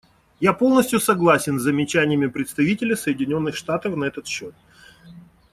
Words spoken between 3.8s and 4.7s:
на этот счет.